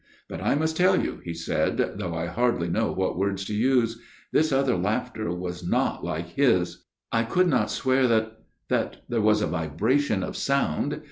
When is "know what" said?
2.67-3.19